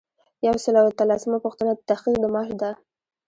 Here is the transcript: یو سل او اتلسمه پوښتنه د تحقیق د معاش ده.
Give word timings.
یو 0.47 0.55
سل 0.63 0.73
او 0.81 0.85
اتلسمه 0.91 1.37
پوښتنه 1.45 1.71
د 1.75 1.81
تحقیق 1.89 2.17
د 2.21 2.25
معاش 2.33 2.49
ده. 2.61 2.71